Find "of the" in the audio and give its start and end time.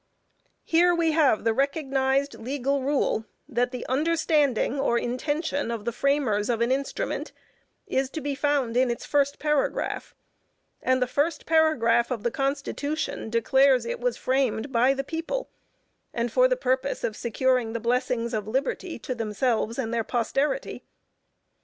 5.69-5.91, 12.09-12.31